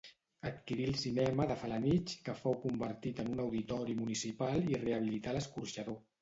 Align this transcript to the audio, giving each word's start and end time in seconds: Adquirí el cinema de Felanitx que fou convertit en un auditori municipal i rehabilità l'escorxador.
Adquirí 0.49 0.85
el 0.85 0.93
cinema 1.01 1.45
de 1.51 1.57
Felanitx 1.63 2.15
que 2.29 2.35
fou 2.39 2.55
convertit 2.63 3.21
en 3.25 3.29
un 3.35 3.43
auditori 3.45 3.97
municipal 4.01 4.67
i 4.73 4.81
rehabilità 4.87 5.37
l'escorxador. 5.39 6.01